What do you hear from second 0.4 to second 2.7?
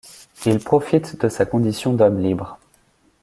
Il profite de sa condition d'homme libre.